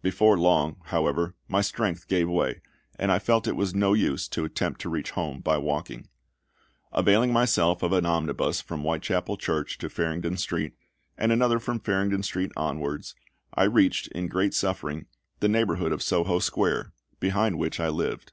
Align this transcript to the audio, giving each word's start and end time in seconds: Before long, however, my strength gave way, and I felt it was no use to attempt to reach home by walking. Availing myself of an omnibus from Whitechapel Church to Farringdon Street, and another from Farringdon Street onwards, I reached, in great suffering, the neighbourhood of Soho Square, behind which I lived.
Before 0.00 0.38
long, 0.38 0.76
however, 0.86 1.34
my 1.46 1.60
strength 1.60 2.08
gave 2.08 2.26
way, 2.26 2.62
and 2.98 3.12
I 3.12 3.18
felt 3.18 3.46
it 3.46 3.54
was 3.54 3.74
no 3.74 3.92
use 3.92 4.26
to 4.28 4.46
attempt 4.46 4.80
to 4.80 4.88
reach 4.88 5.10
home 5.10 5.40
by 5.40 5.58
walking. 5.58 6.08
Availing 6.90 7.34
myself 7.34 7.82
of 7.82 7.92
an 7.92 8.06
omnibus 8.06 8.62
from 8.62 8.80
Whitechapel 8.80 9.36
Church 9.36 9.76
to 9.76 9.90
Farringdon 9.90 10.38
Street, 10.38 10.72
and 11.18 11.30
another 11.32 11.58
from 11.58 11.80
Farringdon 11.80 12.22
Street 12.22 12.52
onwards, 12.56 13.14
I 13.52 13.64
reached, 13.64 14.06
in 14.12 14.28
great 14.28 14.54
suffering, 14.54 15.04
the 15.40 15.48
neighbourhood 15.48 15.92
of 15.92 16.02
Soho 16.02 16.38
Square, 16.38 16.94
behind 17.20 17.58
which 17.58 17.78
I 17.78 17.88
lived. 17.90 18.32